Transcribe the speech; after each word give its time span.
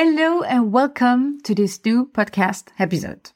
Hello 0.00 0.42
and 0.42 0.70
welcome 0.70 1.40
to 1.40 1.56
this 1.56 1.84
new 1.84 2.06
podcast 2.06 2.68
episode. 2.78 3.32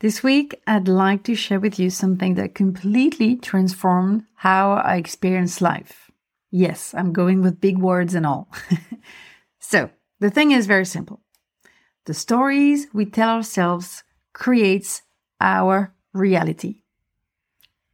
This 0.00 0.24
week, 0.24 0.60
I'd 0.66 0.88
like 0.88 1.22
to 1.22 1.36
share 1.36 1.60
with 1.60 1.78
you 1.78 1.88
something 1.88 2.34
that 2.34 2.56
completely 2.56 3.36
transformed 3.36 4.24
how 4.34 4.72
I 4.72 4.96
experience 4.96 5.60
life. 5.60 6.10
Yes, 6.50 6.94
I'm 6.94 7.12
going 7.12 7.42
with 7.42 7.60
big 7.60 7.78
words 7.78 8.16
and 8.16 8.26
all. 8.26 8.48
so, 9.60 9.88
the 10.18 10.30
thing 10.30 10.50
is 10.50 10.66
very 10.66 10.84
simple. 10.84 11.20
The 12.06 12.14
stories 12.14 12.88
we 12.92 13.04
tell 13.04 13.28
ourselves 13.28 14.02
creates 14.32 15.02
our 15.40 15.94
reality. 16.12 16.82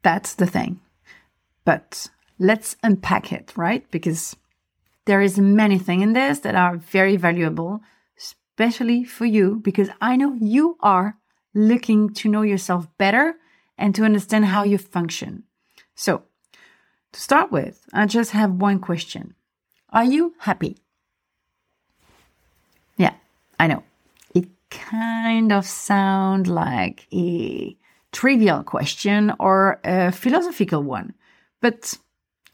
That's 0.01 0.33
the 0.33 0.47
thing. 0.47 0.81
But 1.67 2.09
let's 2.39 2.77
unpack 2.83 3.31
it, 3.31 3.53
right? 3.59 3.85
Because 3.91 4.37
there 5.07 5.21
is 5.21 5.39
many 5.39 5.79
things 5.79 6.03
in 6.03 6.13
this 6.15 6.41
that 6.41 6.55
are 6.55 6.77
very 6.77 7.17
valuable, 7.17 7.81
especially 8.19 9.05
for 9.05 9.27
you, 9.27 9.61
because 9.63 9.91
I 10.01 10.17
know 10.17 10.35
you 10.41 10.77
are 10.81 11.17
looking 11.55 12.13
to 12.15 12.29
know 12.29 12.43
yourself 12.43 12.89
better 12.99 13.35
and 13.77 13.95
to 13.95 14.05
understand 14.05 14.47
how 14.47 14.65
you 14.65 14.79
function. 14.79 15.45
So, 15.95 16.23
to 17.13 17.21
start 17.21 17.53
with, 17.53 17.85
I 17.93 18.07
just 18.07 18.31
have 18.31 18.53
one 18.53 18.81
question. 18.81 19.35
Are 19.91 20.05
you 20.05 20.35
happy? 20.39 20.79
Yeah, 22.97 23.15
I 23.61 23.67
know. 23.67 23.85
It 24.35 24.49
kind 24.71 25.53
of 25.53 25.67
sounds 25.67 26.49
like 26.49 27.07
a 27.13 27.77
trivial 28.11 28.63
question 28.65 29.33
or 29.39 29.81
a 29.85 30.11
philosophical 30.13 30.83
one, 30.83 31.15
but 31.61 31.95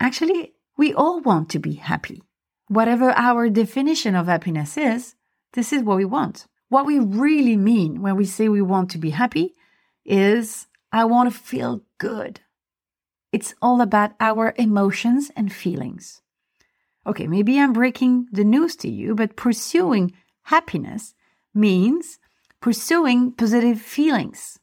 actually, 0.00 0.52
we 0.76 0.92
all 0.94 1.20
want 1.20 1.50
to 1.50 1.58
be 1.58 1.74
happy 1.74 2.22
whatever 2.70 3.10
our 3.16 3.50
definition 3.50 4.14
of 4.14 4.26
happiness 4.28 4.76
is, 4.76 5.16
this 5.54 5.72
is 5.72 5.82
what 5.82 5.96
we 5.96 6.04
want. 6.04 6.46
What 6.68 6.86
we 6.86 7.00
really 7.00 7.56
mean 7.56 8.00
when 8.00 8.14
we 8.14 8.24
say 8.24 8.48
we 8.48 8.62
want 8.62 8.92
to 8.92 8.98
be 8.98 9.10
happy 9.10 9.56
is, 10.04 10.68
I 10.92 11.04
want 11.04 11.32
to 11.32 11.36
feel 11.36 11.82
good. 11.98 12.38
It's 13.32 13.54
all 13.60 13.80
about 13.80 14.12
our 14.20 14.54
emotions 14.56 15.32
and 15.34 15.52
feelings. 15.52 16.22
Okay, 17.04 17.26
maybe 17.26 17.58
I'm 17.58 17.72
breaking 17.72 18.28
the 18.30 18.44
news 18.44 18.76
to 18.76 18.88
you, 18.88 19.16
but 19.16 19.34
pursuing 19.34 20.12
happiness 20.42 21.14
means 21.52 22.20
pursuing 22.60 23.32
positive 23.32 23.80
feelings. 23.80 24.60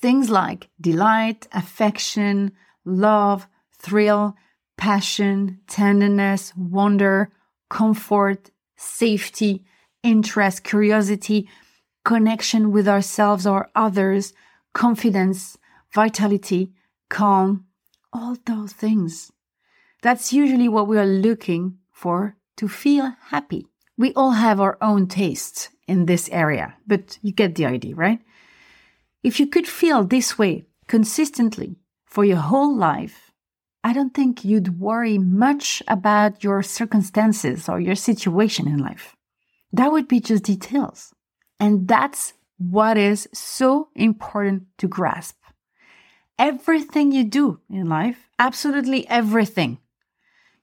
Things 0.00 0.30
like 0.30 0.70
delight, 0.80 1.48
affection, 1.50 2.52
love, 2.84 3.48
thrill, 3.76 4.36
passion, 4.78 5.60
tenderness, 5.66 6.54
wonder, 6.56 7.30
comfort, 7.68 8.50
safety, 8.76 9.64
interest, 10.02 10.64
curiosity, 10.64 11.48
connection 12.04 12.72
with 12.72 12.88
ourselves 12.88 13.46
or 13.46 13.68
others, 13.74 14.32
confidence, 14.72 15.58
vitality, 15.92 16.72
calm, 17.10 17.66
all 18.12 18.36
those 18.46 18.72
things. 18.72 19.30
That's 20.00 20.32
usually 20.32 20.68
what 20.68 20.86
we 20.86 20.96
are 20.96 21.06
looking 21.06 21.78
for 21.92 22.36
to 22.56 22.68
feel 22.68 23.14
happy. 23.26 23.66
We 23.96 24.14
all 24.14 24.30
have 24.30 24.60
our 24.60 24.78
own 24.80 25.08
tastes 25.08 25.70
in 25.88 26.06
this 26.06 26.28
area, 26.30 26.76
but 26.86 27.18
you 27.20 27.32
get 27.32 27.56
the 27.56 27.66
idea, 27.66 27.94
right? 27.96 28.20
If 29.22 29.40
you 29.40 29.46
could 29.48 29.66
feel 29.66 30.04
this 30.04 30.38
way 30.38 30.64
consistently 30.86 31.76
for 32.06 32.24
your 32.24 32.38
whole 32.38 32.74
life, 32.74 33.27
I 33.84 33.92
don't 33.92 34.12
think 34.12 34.44
you'd 34.44 34.80
worry 34.80 35.18
much 35.18 35.82
about 35.88 36.42
your 36.42 36.62
circumstances 36.62 37.68
or 37.68 37.80
your 37.80 37.94
situation 37.94 38.66
in 38.66 38.78
life. 38.78 39.16
That 39.72 39.92
would 39.92 40.08
be 40.08 40.20
just 40.20 40.44
details. 40.44 41.14
And 41.60 41.86
that's 41.86 42.34
what 42.58 42.98
is 42.98 43.28
so 43.32 43.88
important 43.94 44.64
to 44.78 44.88
grasp. 44.88 45.36
Everything 46.38 47.12
you 47.12 47.24
do 47.24 47.60
in 47.70 47.88
life, 47.88 48.28
absolutely 48.38 49.08
everything, 49.08 49.78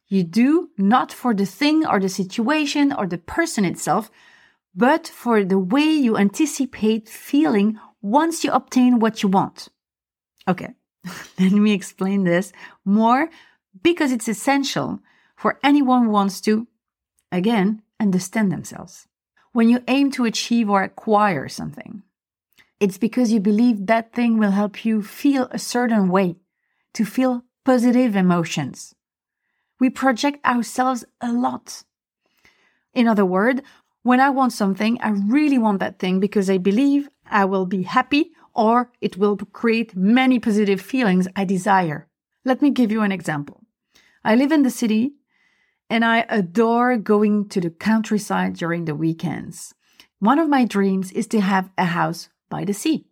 you 0.07 0.23
do 0.23 0.69
not 0.77 1.11
for 1.11 1.33
the 1.33 1.45
thing 1.45 1.85
or 1.85 1.99
the 1.99 2.09
situation 2.09 2.93
or 2.93 3.07
the 3.07 3.17
person 3.17 3.65
itself, 3.65 4.11
but 4.75 5.07
for 5.07 5.43
the 5.43 5.59
way 5.59 5.83
you 5.83 6.17
anticipate 6.17 7.09
feeling 7.09 7.79
once 8.01 8.43
you 8.43 8.51
obtain 8.51 8.99
what 8.99 9.23
you 9.23 9.29
want. 9.29 9.69
Okay, 10.47 10.73
Let 11.39 11.51
me 11.51 11.73
explain 11.73 12.23
this 12.23 12.51
more 12.83 13.29
because 13.83 14.11
it's 14.11 14.27
essential 14.27 14.99
for 15.35 15.59
anyone 15.63 16.05
who 16.05 16.09
wants 16.09 16.41
to, 16.41 16.67
again, 17.31 17.81
understand 17.99 18.51
themselves. 18.51 19.07
When 19.51 19.69
you 19.69 19.83
aim 19.87 20.11
to 20.11 20.25
achieve 20.25 20.69
or 20.69 20.83
acquire 20.83 21.47
something, 21.47 22.03
it's 22.79 22.97
because 22.97 23.31
you 23.31 23.39
believe 23.39 23.87
that 23.87 24.13
thing 24.13 24.37
will 24.37 24.51
help 24.51 24.83
you 24.83 25.01
feel 25.01 25.47
a 25.51 25.59
certain 25.59 26.09
way, 26.09 26.37
to 26.93 27.05
feel 27.05 27.43
positive 27.63 28.15
emotions. 28.15 28.95
we 29.79 29.89
project 29.89 30.45
ourselves 30.45 31.03
a 31.19 31.31
lot. 31.31 31.83
In 32.93 33.07
other 33.07 33.25
words, 33.25 33.61
when 34.03 34.19
I 34.19 34.29
want 34.29 34.53
something, 34.53 34.99
I 35.01 35.09
really 35.09 35.57
want 35.57 35.79
that 35.79 35.99
thing 35.99 36.19
because 36.19 36.49
I 36.49 36.57
believe 36.57 37.09
I 37.29 37.45
will 37.45 37.65
be 37.65 37.83
happy 37.83 38.31
or 38.53 38.91
it 39.01 39.17
will 39.17 39.37
create 39.37 39.95
many 39.95 40.39
positive 40.39 40.81
feelings 40.81 41.27
I 41.35 41.45
desire. 41.45 42.07
Let 42.43 42.61
me 42.61 42.69
give 42.69 42.91
you 42.91 43.01
an 43.01 43.11
example. 43.11 43.61
I 44.23 44.35
live 44.35 44.51
in 44.51 44.63
the 44.63 44.69
city 44.69 45.13
and 45.89 46.03
I 46.03 46.25
adore 46.29 46.97
going 46.97 47.49
to 47.49 47.61
the 47.61 47.69
countryside 47.69 48.55
during 48.55 48.85
the 48.85 48.95
weekends. 48.95 49.73
One 50.19 50.39
of 50.39 50.49
my 50.49 50.65
dreams 50.65 51.11
is 51.11 51.27
to 51.27 51.41
have 51.41 51.69
a 51.77 51.85
house 51.85 52.29
by 52.49 52.65
the 52.65 52.73
sea. 52.73 53.07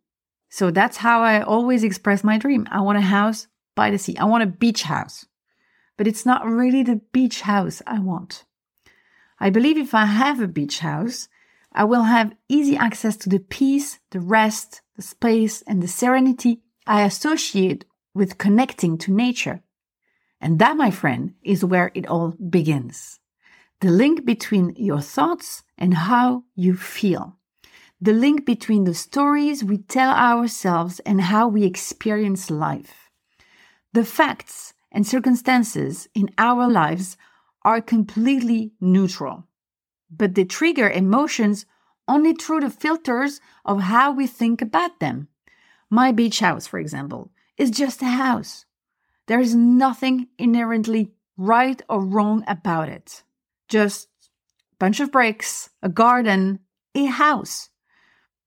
So 0.49 0.71
that's 0.71 0.97
how 0.97 1.21
I 1.21 1.41
always 1.41 1.83
express 1.83 2.23
my 2.23 2.37
dream. 2.37 2.67
I 2.71 2.81
want 2.81 2.97
a 2.97 3.01
house 3.01 3.47
by 3.75 3.91
the 3.91 3.97
sea. 3.97 4.17
I 4.17 4.25
want 4.25 4.43
a 4.43 4.47
beach 4.47 4.83
house. 4.83 5.25
But 5.97 6.07
it's 6.07 6.25
not 6.25 6.45
really 6.45 6.83
the 6.83 7.01
beach 7.11 7.41
house 7.41 7.81
I 7.85 7.99
want. 7.99 8.45
I 9.39 9.49
believe 9.49 9.77
if 9.77 9.93
I 9.93 10.05
have 10.05 10.39
a 10.39 10.47
beach 10.47 10.79
house, 10.79 11.27
I 11.73 11.85
will 11.85 12.03
have 12.03 12.35
easy 12.47 12.77
access 12.77 13.17
to 13.17 13.29
the 13.29 13.39
peace, 13.39 13.99
the 14.11 14.19
rest, 14.19 14.81
the 14.95 15.01
space, 15.01 15.63
and 15.63 15.81
the 15.81 15.87
serenity 15.87 16.61
I 16.85 17.03
associate 17.03 17.85
with 18.13 18.37
connecting 18.37 18.97
to 18.99 19.11
nature. 19.11 19.63
And 20.39 20.59
that, 20.59 20.77
my 20.77 20.91
friend, 20.91 21.33
is 21.41 21.65
where 21.65 21.91
it 21.95 22.05
all 22.07 22.35
begins. 22.49 23.19
The 23.79 23.89
link 23.89 24.25
between 24.25 24.75
your 24.77 25.01
thoughts 25.01 25.63
and 25.77 25.93
how 25.93 26.43
you 26.55 26.75
feel. 26.75 27.37
The 27.99 28.13
link 28.13 28.45
between 28.45 28.83
the 28.83 28.93
stories 28.93 29.63
we 29.63 29.77
tell 29.77 30.11
ourselves 30.11 30.99
and 31.05 31.21
how 31.21 31.47
we 31.47 31.63
experience 31.63 32.51
life. 32.51 33.09
The 33.93 34.05
facts 34.05 34.73
and 34.91 35.07
circumstances 35.07 36.07
in 36.13 36.29
our 36.37 36.69
lives 36.69 37.17
are 37.63 37.81
completely 37.81 38.73
neutral, 38.81 39.47
but 40.17 40.35
they 40.35 40.45
trigger 40.45 40.89
emotions 40.89 41.65
only 42.07 42.33
through 42.33 42.61
the 42.61 42.69
filters 42.69 43.39
of 43.65 43.81
how 43.81 44.11
we 44.11 44.27
think 44.27 44.61
about 44.61 44.99
them. 44.99 45.27
My 45.89 46.11
beach 46.11 46.39
house, 46.39 46.67
for 46.67 46.79
example, 46.79 47.31
is 47.57 47.71
just 47.71 48.01
a 48.01 48.05
house. 48.05 48.65
There 49.27 49.39
is 49.39 49.55
nothing 49.55 50.27
inherently 50.37 51.11
right 51.37 51.81
or 51.89 52.03
wrong 52.03 52.43
about 52.47 52.89
it. 52.89 53.23
Just 53.67 54.09
a 54.73 54.75
bunch 54.79 54.99
of 54.99 55.11
bricks, 55.11 55.69
a 55.81 55.89
garden, 55.89 56.59
a 56.95 57.05
house. 57.05 57.69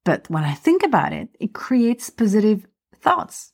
But 0.05 0.29
when 0.31 0.45
I 0.45 0.55
think 0.55 0.83
about 0.83 1.13
it, 1.13 1.29
it 1.41 1.55
creates 1.55 2.11
positive 2.11 2.67
thoughts 2.95 3.53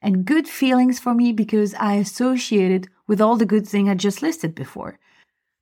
and 0.00 0.24
good 0.24 0.46
feelings 0.46 0.98
for 1.00 1.14
me 1.14 1.32
because 1.32 1.74
I 1.74 1.94
associate 1.94 2.70
it 2.70 2.88
with 3.06 3.20
all 3.20 3.36
the 3.36 3.46
good 3.46 3.66
things 3.66 3.88
I 3.88 3.94
just 3.94 4.22
listed 4.22 4.54
before. 4.54 4.98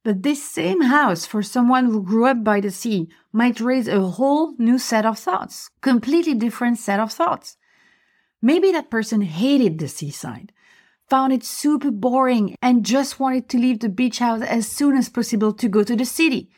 But 0.06 0.22
this 0.22 0.40
same 0.40 0.82
house 0.82 1.26
for 1.26 1.42
someone 1.42 1.86
who 1.86 2.00
grew 2.00 2.26
up 2.26 2.44
by 2.44 2.60
the 2.60 2.70
sea 2.70 3.08
might 3.32 3.58
raise 3.58 3.88
a 3.88 4.00
whole 4.00 4.54
new 4.56 4.78
set 4.78 5.04
of 5.04 5.18
thoughts, 5.18 5.68
completely 5.80 6.32
different 6.32 6.78
set 6.78 7.00
of 7.00 7.10
thoughts. 7.10 7.56
Maybe 8.40 8.70
that 8.70 8.88
person 8.88 9.22
hated 9.22 9.80
the 9.80 9.88
seaside, 9.88 10.52
found 11.10 11.32
it 11.32 11.42
super 11.42 11.90
boring, 11.90 12.54
and 12.62 12.86
just 12.86 13.18
wanted 13.18 13.48
to 13.48 13.58
leave 13.58 13.80
the 13.80 13.88
beach 13.88 14.20
house 14.20 14.42
as 14.42 14.68
soon 14.68 14.96
as 14.96 15.08
possible 15.08 15.52
to 15.54 15.68
go 15.68 15.82
to 15.82 15.96
the 15.96 16.04
city. 16.04 16.50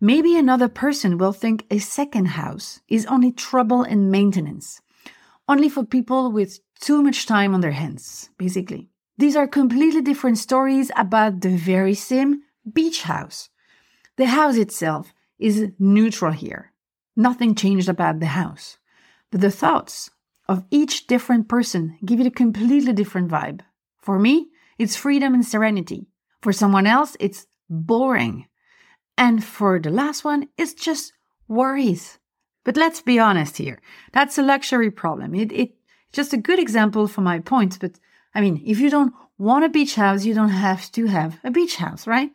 Maybe 0.00 0.38
another 0.38 0.68
person 0.68 1.18
will 1.18 1.32
think 1.32 1.66
a 1.68 1.78
second 1.78 2.26
house 2.38 2.78
is 2.86 3.04
only 3.06 3.32
trouble 3.32 3.82
and 3.82 4.12
maintenance, 4.12 4.80
only 5.48 5.68
for 5.68 5.82
people 5.82 6.30
with 6.30 6.60
too 6.78 7.02
much 7.02 7.26
time 7.26 7.52
on 7.52 7.62
their 7.62 7.72
hands, 7.72 8.30
basically. 8.38 8.90
These 9.18 9.34
are 9.34 9.48
completely 9.48 10.02
different 10.02 10.38
stories 10.38 10.92
about 10.94 11.40
the 11.40 11.56
very 11.56 11.94
same 11.94 12.42
beach 12.72 13.02
house. 13.02 13.48
The 14.16 14.26
house 14.26 14.56
itself 14.56 15.12
is 15.38 15.68
neutral 15.78 16.32
here. 16.32 16.72
Nothing 17.16 17.54
changed 17.54 17.88
about 17.88 18.20
the 18.20 18.26
house. 18.26 18.78
But 19.30 19.40
the 19.40 19.50
thoughts 19.50 20.10
of 20.48 20.64
each 20.70 21.06
different 21.06 21.48
person 21.48 21.98
give 22.04 22.20
it 22.20 22.26
a 22.26 22.30
completely 22.30 22.92
different 22.92 23.30
vibe. 23.30 23.60
For 23.98 24.18
me, 24.18 24.48
it's 24.78 24.96
freedom 24.96 25.34
and 25.34 25.44
serenity. 25.44 26.06
For 26.42 26.52
someone 26.52 26.86
else, 26.86 27.16
it's 27.18 27.46
boring. 27.68 28.46
And 29.18 29.42
for 29.42 29.78
the 29.78 29.90
last 29.90 30.24
one, 30.24 30.48
it's 30.56 30.74
just 30.74 31.12
worries. 31.48 32.18
But 32.64 32.76
let's 32.76 33.00
be 33.00 33.18
honest 33.18 33.56
here. 33.56 33.80
That's 34.12 34.38
a 34.38 34.42
luxury 34.42 34.90
problem. 34.90 35.34
It, 35.34 35.52
it 35.52 35.74
just 36.12 36.32
a 36.32 36.36
good 36.38 36.58
example 36.58 37.06
for 37.08 37.20
my 37.20 37.38
point. 37.38 37.78
But 37.80 37.98
I 38.34 38.40
mean, 38.40 38.62
if 38.64 38.78
you 38.78 38.90
don't 38.90 39.14
want 39.38 39.64
a 39.64 39.68
beach 39.68 39.94
house, 39.94 40.24
you 40.24 40.34
don't 40.34 40.50
have 40.50 40.90
to 40.92 41.06
have 41.06 41.38
a 41.44 41.50
beach 41.50 41.76
house, 41.76 42.06
right? 42.06 42.30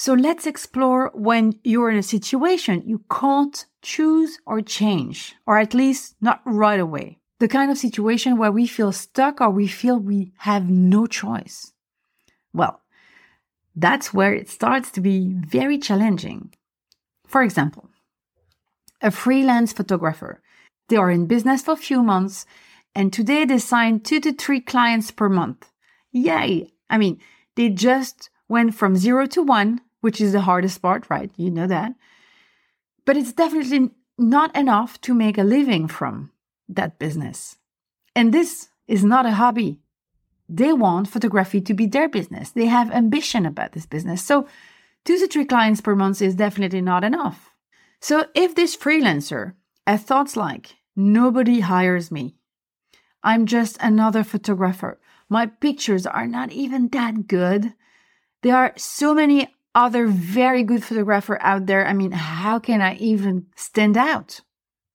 So 0.00 0.14
let's 0.14 0.46
explore 0.46 1.10
when 1.12 1.60
you're 1.62 1.90
in 1.90 1.98
a 1.98 2.02
situation 2.02 2.84
you 2.86 3.04
can't 3.10 3.66
choose 3.82 4.38
or 4.46 4.62
change, 4.62 5.34
or 5.46 5.58
at 5.58 5.74
least 5.74 6.14
not 6.22 6.40
right 6.46 6.80
away. 6.80 7.18
The 7.38 7.48
kind 7.48 7.70
of 7.70 7.76
situation 7.76 8.38
where 8.38 8.50
we 8.50 8.66
feel 8.66 8.92
stuck 8.92 9.42
or 9.42 9.50
we 9.50 9.66
feel 9.66 9.98
we 9.98 10.32
have 10.38 10.70
no 10.70 11.06
choice. 11.06 11.74
Well, 12.54 12.80
that's 13.76 14.14
where 14.14 14.32
it 14.32 14.48
starts 14.48 14.90
to 14.92 15.02
be 15.02 15.34
very 15.34 15.76
challenging. 15.76 16.54
For 17.26 17.42
example, 17.42 17.90
a 19.02 19.10
freelance 19.10 19.74
photographer 19.74 20.40
they 20.88 20.96
are 20.96 21.10
in 21.10 21.26
business 21.26 21.60
for 21.60 21.72
a 21.72 21.86
few 21.88 22.02
months 22.02 22.46
and 22.94 23.12
today 23.12 23.44
they 23.44 23.58
sign 23.58 24.00
two 24.00 24.20
to 24.20 24.32
three 24.32 24.62
clients 24.62 25.10
per 25.10 25.28
month. 25.28 25.68
Yay! 26.10 26.72
I 26.88 26.96
mean, 26.96 27.20
they 27.54 27.68
just 27.68 28.30
went 28.48 28.74
from 28.74 28.96
zero 28.96 29.26
to 29.26 29.42
one, 29.42 29.82
which 30.00 30.20
is 30.20 30.32
the 30.32 30.42
hardest 30.42 30.80
part, 30.82 31.08
right? 31.10 31.30
You 31.36 31.50
know 31.50 31.66
that. 31.66 31.94
But 33.04 33.16
it's 33.16 33.32
definitely 33.32 33.90
not 34.18 34.54
enough 34.56 35.00
to 35.02 35.14
make 35.14 35.38
a 35.38 35.42
living 35.42 35.88
from 35.88 36.30
that 36.68 36.98
business. 36.98 37.56
And 38.14 38.32
this 38.32 38.68
is 38.86 39.04
not 39.04 39.26
a 39.26 39.32
hobby. 39.32 39.78
They 40.48 40.72
want 40.72 41.08
photography 41.08 41.60
to 41.62 41.74
be 41.74 41.86
their 41.86 42.08
business. 42.08 42.50
They 42.50 42.66
have 42.66 42.90
ambition 42.90 43.46
about 43.46 43.72
this 43.72 43.86
business. 43.86 44.24
So, 44.24 44.46
two 45.04 45.18
to 45.18 45.26
three 45.28 45.44
clients 45.44 45.80
per 45.80 45.94
month 45.94 46.20
is 46.20 46.34
definitely 46.34 46.80
not 46.80 47.04
enough. 47.04 47.50
So, 48.00 48.26
if 48.34 48.54
this 48.54 48.76
freelancer 48.76 49.54
has 49.86 50.02
thoughts 50.02 50.36
like, 50.36 50.74
Nobody 50.96 51.60
hires 51.60 52.10
me. 52.10 52.34
I'm 53.22 53.46
just 53.46 53.78
another 53.80 54.24
photographer. 54.24 55.00
My 55.28 55.46
pictures 55.46 56.06
are 56.06 56.26
not 56.26 56.52
even 56.52 56.88
that 56.88 57.26
good. 57.26 57.74
There 58.42 58.56
are 58.56 58.74
so 58.76 59.14
many 59.14 59.54
other 59.74 60.06
very 60.06 60.62
good 60.62 60.84
photographer 60.84 61.38
out 61.40 61.66
there. 61.66 61.86
I 61.86 61.92
mean, 61.92 62.12
how 62.12 62.58
can 62.58 62.80
I 62.80 62.96
even 62.96 63.46
stand 63.56 63.96
out? 63.96 64.40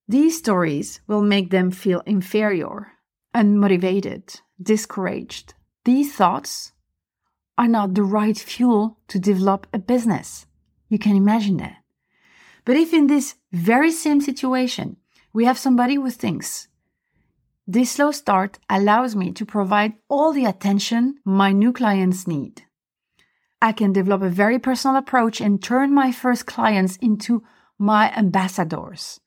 These 0.08 0.38
stories 0.38 1.02
will 1.08 1.22
make 1.22 1.50
them 1.50 1.72
feel 1.72 2.02
inferior, 2.06 2.92
unmotivated, 3.34 4.42
discouraged. 4.62 5.54
These 5.84 6.14
thoughts 6.14 6.74
are 7.58 7.68
not 7.68 7.94
the 7.94 8.04
right 8.04 8.38
fuel 8.38 9.00
to 9.08 9.20
develop 9.20 9.68
a 9.74 9.80
business. 9.80 10.46
You 10.90 11.00
can 11.00 11.16
imagine 11.16 11.58
that. 11.58 11.78
But 12.66 12.78
if 12.78 12.94
in 12.94 13.08
this 13.08 13.36
very 13.52 13.92
same 13.92 14.22
situation, 14.22 14.98
we 15.34 15.46
have 15.46 15.58
somebody 15.58 15.96
who 15.96 16.10
thinks. 16.10 16.68
This 17.68 17.92
slow 17.92 18.12
start 18.12 18.60
allows 18.70 19.16
me 19.16 19.32
to 19.32 19.46
provide 19.46 19.94
all 20.08 20.34
the 20.34 20.46
attention 20.46 21.16
my 21.26 21.52
new 21.52 21.74
clients 21.74 22.28
need. 22.28 22.64
I 23.66 23.72
can 23.72 23.94
develop 23.94 24.22
a 24.22 24.30
very 24.30 24.60
personal 24.60 24.96
approach 24.96 25.42
and 25.42 25.60
turn 25.60 25.92
my 25.92 26.12
first 26.12 26.46
clients 26.46 26.98
into 26.98 27.42
my 27.80 28.16
ambassadors. 28.16 29.20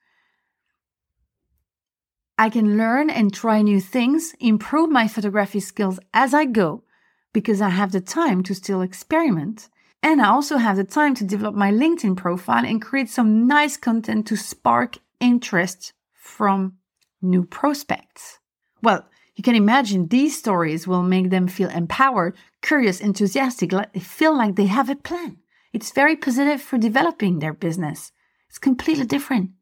I 2.38 2.48
can 2.48 2.78
learn 2.78 3.10
and 3.10 3.34
try 3.34 3.62
new 3.62 3.80
things, 3.80 4.36
improve 4.38 4.90
my 4.90 5.08
photography 5.08 5.58
skills 5.58 5.98
as 6.14 6.34
I 6.34 6.44
go 6.44 6.84
because 7.32 7.60
I 7.60 7.70
have 7.70 7.90
the 7.90 8.00
time 8.00 8.44
to 8.44 8.54
still 8.54 8.80
experiment. 8.80 9.68
And 10.04 10.22
I 10.22 10.28
also 10.28 10.58
have 10.58 10.76
the 10.76 10.84
time 10.84 11.16
to 11.16 11.24
develop 11.24 11.56
my 11.56 11.72
LinkedIn 11.72 12.16
profile 12.16 12.64
and 12.64 12.80
create 12.80 13.10
some 13.10 13.48
nice 13.48 13.76
content 13.76 14.28
to 14.28 14.36
spark 14.36 14.98
interest 15.18 15.94
from 16.12 16.74
new 17.20 17.44
prospects. 17.44 18.38
Well, 18.84 19.04
you 19.34 19.42
can 19.42 19.56
imagine 19.56 20.08
these 20.08 20.38
stories 20.38 20.86
will 20.86 21.02
make 21.02 21.30
them 21.30 21.46
feel 21.46 21.70
empowered, 21.70 22.36
curious, 22.68 23.00
enthusiastic, 23.00 23.72
feel 23.98 24.36
like 24.36 24.54
they 24.56 24.66
have 24.66 24.90
a 24.90 24.94
plan. 25.08 25.38
It's 25.72 25.90
very 26.00 26.16
positive 26.16 26.60
for 26.60 26.76
developing 26.76 27.38
their 27.38 27.54
business. 27.54 28.12
It's 28.50 28.58
completely 28.58 29.06
different. 29.06 29.52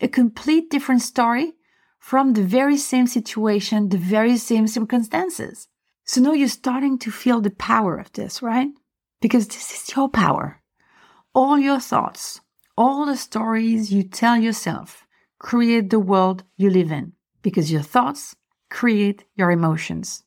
A 0.00 0.08
complete 0.08 0.70
different 0.70 1.02
story 1.02 1.52
from 1.98 2.32
the 2.32 2.42
very 2.42 2.78
same 2.78 3.06
situation, 3.06 3.90
the 3.90 3.98
very 4.16 4.38
same 4.38 4.66
circumstances. 4.66 5.68
So 6.04 6.22
now 6.22 6.32
you're 6.32 6.60
starting 6.62 6.98
to 7.00 7.10
feel 7.10 7.42
the 7.42 7.50
power 7.72 7.98
of 7.98 8.10
this, 8.12 8.40
right? 8.40 8.70
Because 9.20 9.46
this 9.46 9.70
is 9.74 9.94
your 9.94 10.08
power. 10.08 10.62
All 11.34 11.58
your 11.58 11.78
thoughts, 11.78 12.40
all 12.74 13.04
the 13.04 13.18
stories 13.18 13.92
you 13.92 14.02
tell 14.02 14.38
yourself, 14.38 15.04
create 15.38 15.90
the 15.90 16.00
world 16.00 16.44
you 16.56 16.70
live 16.70 16.90
in 16.90 17.12
because 17.42 17.70
your 17.70 17.82
thoughts 17.82 18.34
create 18.70 19.24
your 19.36 19.50
emotions. 19.50 20.24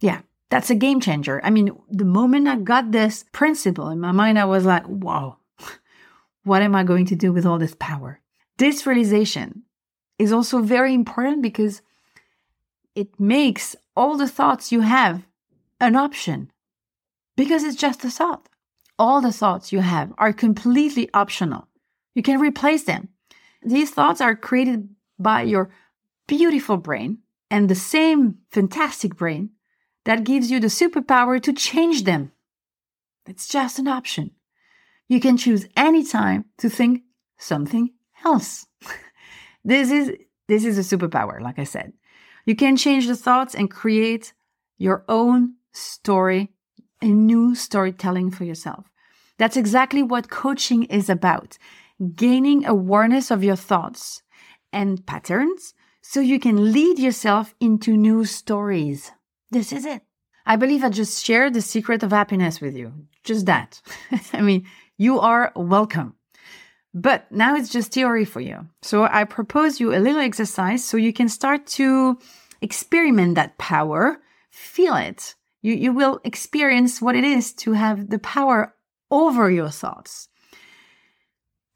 Yeah, 0.00 0.22
That's 0.50 0.70
a 0.70 0.74
game 0.74 1.00
changer. 1.00 1.40
I 1.44 1.50
mean, 1.50 1.70
the 1.88 2.04
moment 2.04 2.48
I 2.48 2.56
got 2.56 2.90
this 2.90 3.24
principle 3.32 3.88
in 3.88 4.00
my 4.00 4.12
mind, 4.12 4.38
I 4.38 4.44
was 4.44 4.64
like, 4.64 4.86
wow, 4.86 5.38
what 6.44 6.62
am 6.62 6.74
I 6.74 6.82
going 6.82 7.06
to 7.06 7.16
do 7.16 7.32
with 7.32 7.46
all 7.46 7.58
this 7.58 7.76
power? 7.78 8.20
This 8.58 8.84
realization 8.84 9.62
is 10.18 10.32
also 10.32 10.60
very 10.60 10.92
important 10.92 11.40
because 11.40 11.82
it 12.94 13.18
makes 13.18 13.76
all 13.96 14.16
the 14.16 14.28
thoughts 14.28 14.72
you 14.72 14.80
have 14.80 15.26
an 15.80 15.96
option 15.96 16.50
because 17.36 17.62
it's 17.62 17.76
just 17.76 18.04
a 18.04 18.10
thought. 18.10 18.48
All 18.98 19.20
the 19.20 19.32
thoughts 19.32 19.72
you 19.72 19.80
have 19.80 20.12
are 20.18 20.32
completely 20.32 21.08
optional. 21.14 21.68
You 22.14 22.22
can 22.22 22.40
replace 22.40 22.84
them. 22.84 23.08
These 23.62 23.92
thoughts 23.92 24.20
are 24.20 24.34
created 24.34 24.88
by 25.18 25.42
your 25.42 25.70
beautiful 26.26 26.76
brain 26.76 27.18
and 27.50 27.68
the 27.68 27.74
same 27.74 28.38
fantastic 28.50 29.16
brain 29.16 29.50
that 30.04 30.24
gives 30.24 30.50
you 30.50 30.60
the 30.60 30.68
superpower 30.68 31.42
to 31.42 31.52
change 31.52 32.04
them. 32.04 32.32
It's 33.26 33.48
just 33.48 33.78
an 33.78 33.88
option. 33.88 34.32
You 35.08 35.20
can 35.20 35.36
choose 35.36 35.66
any 35.76 36.04
time 36.04 36.46
to 36.58 36.70
think 36.70 37.02
something 37.38 37.90
else. 38.24 38.66
this 39.64 39.90
is 39.90 40.12
this 40.48 40.64
is 40.64 40.78
a 40.78 40.96
superpower, 40.96 41.40
like 41.40 41.58
I 41.58 41.64
said. 41.64 41.92
You 42.44 42.56
can 42.56 42.76
change 42.76 43.06
the 43.06 43.16
thoughts 43.16 43.54
and 43.54 43.70
create 43.70 44.32
your 44.78 45.04
own 45.08 45.54
story, 45.72 46.50
a 47.00 47.06
new 47.06 47.54
storytelling 47.54 48.30
for 48.30 48.44
yourself. 48.44 48.90
That's 49.38 49.56
exactly 49.56 50.02
what 50.02 50.30
coaching 50.30 50.84
is 50.84 51.08
about. 51.08 51.58
Gaining 52.14 52.66
awareness 52.66 53.30
of 53.30 53.44
your 53.44 53.56
thoughts 53.56 54.22
and 54.72 55.06
patterns 55.06 55.74
so 56.02 56.20
you 56.20 56.40
can 56.40 56.72
lead 56.72 56.98
yourself 56.98 57.54
into 57.60 57.96
new 57.96 58.24
stories. 58.24 59.12
This 59.50 59.72
is 59.72 59.84
it. 59.84 60.02
I 60.46 60.56
believe 60.56 60.84
I 60.84 60.88
just 60.88 61.24
shared 61.24 61.54
the 61.54 61.60
secret 61.60 62.02
of 62.02 62.12
happiness 62.12 62.60
with 62.60 62.76
you. 62.76 62.92
Just 63.24 63.46
that. 63.46 63.80
I 64.32 64.40
mean, 64.40 64.66
you 64.96 65.20
are 65.20 65.52
welcome. 65.54 66.14
But 66.92 67.30
now 67.30 67.54
it's 67.54 67.68
just 67.68 67.92
theory 67.92 68.24
for 68.24 68.40
you. 68.40 68.66
So 68.82 69.04
I 69.04 69.24
propose 69.24 69.80
you 69.80 69.94
a 69.94 70.00
little 70.00 70.20
exercise 70.20 70.84
so 70.84 70.96
you 70.96 71.12
can 71.12 71.28
start 71.28 71.66
to 71.78 72.18
experiment 72.60 73.36
that 73.36 73.58
power, 73.58 74.20
feel 74.50 74.96
it. 74.96 75.34
You, 75.62 75.74
you 75.74 75.92
will 75.92 76.20
experience 76.24 77.00
what 77.00 77.14
it 77.16 77.24
is 77.24 77.52
to 77.54 77.72
have 77.72 78.10
the 78.10 78.18
power 78.18 78.74
over 79.10 79.50
your 79.50 79.70
thoughts. 79.70 80.28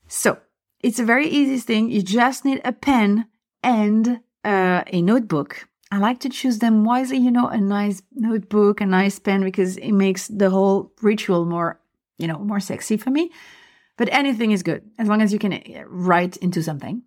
So 0.08 0.38
it's 0.80 0.98
a 0.98 1.04
very 1.04 1.28
easy 1.28 1.58
thing. 1.58 1.90
You 1.90 2.02
just 2.02 2.44
need 2.44 2.60
a 2.64 2.72
pen 2.72 3.26
and 3.62 4.20
uh, 4.44 4.82
a 4.86 5.02
notebook. 5.02 5.68
I 5.94 5.98
like 5.98 6.18
to 6.20 6.28
choose 6.28 6.58
them 6.58 6.82
wisely, 6.82 7.18
you 7.18 7.30
know, 7.30 7.46
a 7.46 7.60
nice 7.60 8.02
notebook, 8.12 8.80
a 8.80 8.86
nice 8.86 9.20
pen, 9.20 9.44
because 9.44 9.76
it 9.76 9.92
makes 9.92 10.26
the 10.26 10.50
whole 10.50 10.92
ritual 11.02 11.44
more, 11.44 11.78
you 12.18 12.26
know, 12.26 12.38
more 12.38 12.58
sexy 12.58 12.96
for 12.96 13.10
me. 13.10 13.30
But 13.96 14.08
anything 14.10 14.50
is 14.50 14.64
good 14.64 14.82
as 14.98 15.06
long 15.06 15.22
as 15.22 15.32
you 15.32 15.38
can 15.38 15.52
uh, 15.52 15.84
write 15.86 16.36
into 16.38 16.64
something. 16.64 17.02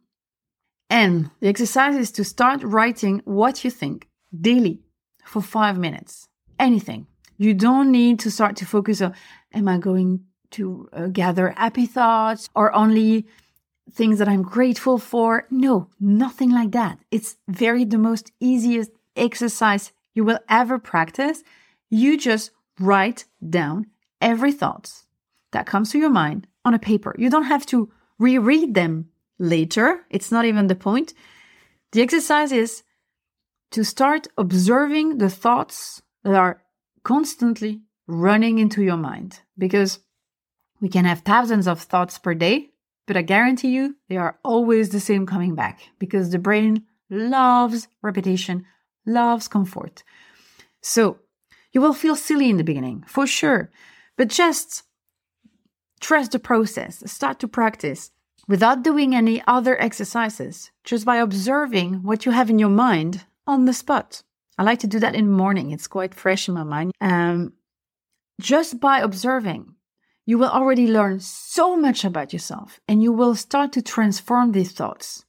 And 0.89 1.29
the 1.41 1.49
exercise 1.49 1.97
is 1.97 2.11
to 2.11 2.23
start 2.23 2.63
writing 2.63 3.21
what 3.25 3.65
you 3.65 3.71
think 3.71 4.07
daily 4.31 4.79
for 5.25 5.41
five 5.41 5.77
minutes. 5.77 6.29
Anything. 6.57 7.07
You 7.37 7.53
don't 7.53 7.91
need 7.91 8.19
to 8.19 8.31
start 8.31 8.55
to 8.55 8.65
focus 8.65 9.01
on, 9.01 9.13
am 9.53 9.67
I 9.67 9.79
going 9.79 10.21
to 10.51 10.87
uh, 10.93 11.07
gather 11.07 11.49
happy 11.57 11.87
thoughts 11.87 12.47
or 12.55 12.73
only 12.73 13.27
things 13.91 14.19
that 14.19 14.27
I'm 14.27 14.41
grateful 14.41 14.97
for. 14.97 15.45
No, 15.49 15.89
nothing 15.99 16.51
like 16.51 16.71
that. 16.71 16.99
It's 17.11 17.37
very 17.47 17.85
the 17.85 17.97
most 17.97 18.31
easiest 18.39 18.91
exercise 19.15 19.91
you 20.13 20.23
will 20.23 20.39
ever 20.49 20.79
practice. 20.79 21.43
You 21.89 22.17
just 22.17 22.51
write 22.79 23.25
down 23.47 23.87
every 24.21 24.51
thought 24.51 24.91
that 25.51 25.65
comes 25.65 25.91
to 25.91 25.99
your 25.99 26.09
mind 26.09 26.47
on 26.65 26.73
a 26.73 26.79
paper. 26.79 27.15
You 27.17 27.29
don't 27.29 27.43
have 27.43 27.65
to 27.67 27.91
reread 28.19 28.73
them 28.73 29.09
later. 29.39 30.01
It's 30.09 30.31
not 30.31 30.45
even 30.45 30.67
the 30.67 30.75
point. 30.75 31.13
The 31.91 32.01
exercise 32.01 32.51
is 32.51 32.83
to 33.71 33.83
start 33.83 34.27
observing 34.37 35.17
the 35.17 35.29
thoughts 35.29 36.01
that 36.23 36.35
are 36.35 36.61
constantly 37.03 37.81
running 38.07 38.59
into 38.59 38.83
your 38.83 38.97
mind 38.97 39.41
because 39.57 39.99
we 40.81 40.89
can 40.89 41.05
have 41.05 41.19
thousands 41.19 41.67
of 41.67 41.81
thoughts 41.81 42.17
per 42.17 42.33
day 42.33 42.69
but 43.07 43.17
I 43.17 43.23
guarantee 43.23 43.69
you, 43.69 43.95
they 44.09 44.17
are 44.17 44.37
always 44.43 44.89
the 44.89 44.99
same 44.99 45.25
coming 45.25 45.55
back 45.55 45.79
because 45.97 46.29
the 46.29 46.39
brain 46.39 46.83
loves 47.09 47.87
repetition, 48.03 48.65
loves 49.05 49.47
comfort. 49.47 50.03
So 50.81 51.19
you 51.71 51.81
will 51.81 51.93
feel 51.93 52.15
silly 52.15 52.49
in 52.49 52.57
the 52.57 52.63
beginning, 52.63 53.03
for 53.07 53.25
sure, 53.25 53.71
but 54.17 54.27
just 54.27 54.83
trust 55.99 56.33
the 56.33 56.39
process, 56.39 57.01
start 57.11 57.39
to 57.39 57.47
practice 57.47 58.11
without 58.47 58.83
doing 58.83 59.15
any 59.15 59.41
other 59.47 59.81
exercises, 59.81 60.71
just 60.83 61.05
by 61.05 61.17
observing 61.17 62.03
what 62.03 62.25
you 62.25 62.31
have 62.31 62.49
in 62.49 62.59
your 62.59 62.69
mind 62.69 63.25
on 63.45 63.65
the 63.65 63.73
spot. 63.73 64.21
I 64.57 64.63
like 64.63 64.79
to 64.79 64.87
do 64.87 64.99
that 64.99 65.15
in 65.15 65.25
the 65.25 65.31
morning. 65.31 65.71
It's 65.71 65.87
quite 65.87 66.13
fresh 66.13 66.47
in 66.47 66.55
my 66.55 66.63
mind. 66.63 66.93
Um, 66.99 67.53
just 68.41 68.79
by 68.79 68.99
observing, 68.99 69.75
you 70.27 70.37
will 70.37 70.49
already 70.49 70.87
learn 70.87 71.21
so 71.21 71.77
much 71.77 72.03
about 72.03 72.33
yourself 72.33 72.81
and 72.85 73.01
you 73.01 73.13
will 73.13 73.33
start 73.33 73.71
to 73.71 73.81
transform 73.81 74.51
these 74.51 74.73
thoughts 74.73 75.23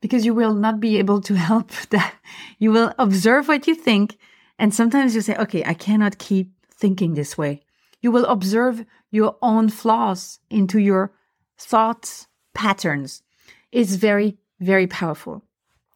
because 0.00 0.26
you 0.26 0.34
will 0.34 0.54
not 0.54 0.80
be 0.80 0.98
able 0.98 1.20
to 1.20 1.34
help 1.50 1.70
that. 1.90 2.14
You 2.58 2.72
will 2.72 2.92
observe 2.98 3.46
what 3.46 3.68
you 3.68 3.76
think. 3.76 4.18
And 4.58 4.74
sometimes 4.74 5.14
you 5.14 5.20
say, 5.20 5.36
okay, 5.36 5.62
I 5.64 5.74
cannot 5.74 6.18
keep 6.18 6.50
thinking 6.68 7.14
this 7.14 7.38
way. 7.38 7.62
You 8.00 8.10
will 8.10 8.26
observe 8.26 8.84
your 9.12 9.36
own 9.40 9.68
flaws 9.68 10.40
into 10.50 10.80
your 10.80 11.12
thoughts 11.56 12.26
patterns. 12.52 13.22
It's 13.70 13.94
very, 13.94 14.36
very 14.58 14.88
powerful. 14.88 15.44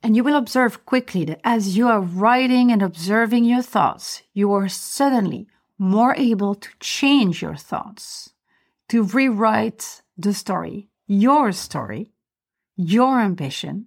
And 0.01 0.15
you 0.15 0.23
will 0.23 0.37
observe 0.37 0.87
quickly 0.87 1.25
that 1.25 1.41
as 1.43 1.77
you 1.77 1.89
are 1.89 2.01
writing 2.01 2.71
and 2.71 2.83
observing 2.83 3.47
your 3.47 3.63
thoughts, 3.63 4.23
you 4.33 4.53
are 4.53 4.69
suddenly 4.69 5.49
more 5.77 6.15
able 6.17 6.55
to 6.55 6.69
change 6.79 7.43
your 7.43 7.57
thoughts 7.57 8.31
to 8.89 9.05
rewrite 9.05 10.03
the 10.17 10.33
story, 10.33 10.89
your 11.07 11.53
story, 11.53 12.13
your 12.77 13.21
ambition, 13.21 13.87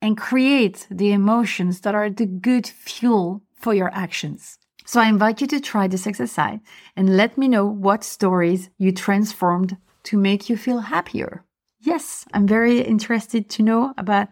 and 0.00 0.16
create 0.16 0.86
the 0.90 1.12
emotions 1.12 1.80
that 1.80 1.94
are 1.94 2.10
the 2.10 2.26
good 2.26 2.66
fuel 2.66 3.42
for 3.54 3.74
your 3.74 3.90
actions. 3.92 4.58
So 4.84 5.00
I 5.00 5.08
invite 5.08 5.40
you 5.40 5.46
to 5.48 5.60
try 5.60 5.86
this 5.86 6.06
exercise 6.06 6.60
and 6.96 7.16
let 7.16 7.36
me 7.36 7.48
know 7.48 7.66
what 7.66 8.04
stories 8.04 8.70
you 8.78 8.92
transformed 8.92 9.76
to 10.04 10.16
make 10.16 10.48
you 10.48 10.56
feel 10.56 10.80
happier. 10.80 11.44
Yes, 11.80 12.24
I'm 12.32 12.46
very 12.46 12.80
interested 12.80 13.50
to 13.50 13.62
know 13.62 13.92
about 13.98 14.28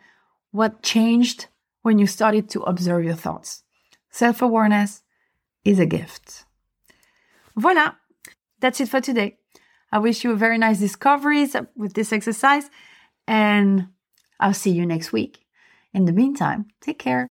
what 0.51 0.83
changed 0.83 1.47
when 1.83 1.99
you 1.99 2.07
started 2.07 2.49
to 2.51 2.63
observe 2.63 3.05
your 3.05 3.15
thoughts. 3.15 3.63
Self 4.11 4.41
awareness 4.41 5.03
is 5.65 5.79
a 5.79 5.87
gift. 5.87 6.47
Voila, 7.55 7.93
that's 8.61 8.81
it 8.81 8.89
for 8.89 9.01
today. 9.01 9.37
I 9.97 9.99
wish 9.99 10.25
you 10.25 10.33
a 10.33 10.37
very 10.37 10.59
nice 10.59 10.79
discoveries 10.79 11.57
with 11.75 11.95
this 11.95 12.13
exercise, 12.13 12.69
and 13.27 13.89
I'll 14.39 14.53
see 14.53 14.71
you 14.71 14.85
next 14.85 15.11
week. 15.11 15.39
In 15.95 16.05
the 16.05 16.13
meantime, 16.13 16.67
take 16.83 16.99
care. 16.99 17.25